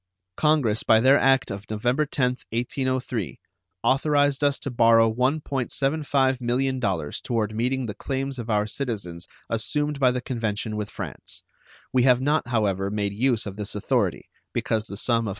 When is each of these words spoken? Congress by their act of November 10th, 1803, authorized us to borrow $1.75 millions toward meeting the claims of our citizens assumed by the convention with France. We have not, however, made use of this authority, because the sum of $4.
Congress 0.35 0.81
by 0.81 0.99
their 0.99 1.19
act 1.19 1.51
of 1.51 1.65
November 1.69 2.05
10th, 2.07 2.43
1803, 2.51 3.39
authorized 3.83 4.43
us 4.43 4.57
to 4.57 4.71
borrow 4.71 5.11
$1.75 5.13 6.41
millions 6.41 7.21
toward 7.21 7.53
meeting 7.55 7.85
the 7.85 7.93
claims 7.93 8.39
of 8.39 8.49
our 8.49 8.65
citizens 8.65 9.27
assumed 9.49 9.99
by 9.99 10.09
the 10.11 10.21
convention 10.21 10.75
with 10.75 10.89
France. 10.89 11.43
We 11.93 12.03
have 12.03 12.21
not, 12.21 12.47
however, 12.47 12.89
made 12.89 13.13
use 13.13 13.45
of 13.45 13.55
this 13.57 13.75
authority, 13.75 14.29
because 14.53 14.87
the 14.87 14.97
sum 14.97 15.27
of 15.27 15.29
$4. 15.29 15.29